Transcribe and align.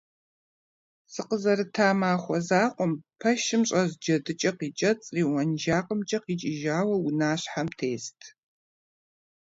Сыкъызэрыта 1.13 1.87
махуэ 1.99 2.39
закъуэм 2.47 2.93
пэшым 3.19 3.61
щӀэз 3.67 3.91
джэдыкӀэ 4.01 4.51
къикӀэцӀри 4.57 5.21
уэнжакъымкӀэ 5.31 6.17
къикӀыжауэ 6.25 6.95
унащхьэм 7.05 7.67
тест. 7.77 8.19